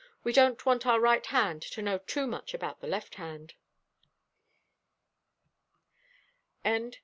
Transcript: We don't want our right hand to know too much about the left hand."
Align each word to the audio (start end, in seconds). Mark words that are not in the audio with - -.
We 0.23 0.33
don't 0.33 0.65
want 0.65 0.87
our 0.87 0.99
right 0.99 1.23
hand 1.23 1.61
to 1.61 1.81
know 1.83 1.99
too 1.99 2.25
much 2.25 2.55
about 2.55 2.81
the 2.81 2.87
left 2.87 3.21
hand." 3.21 3.53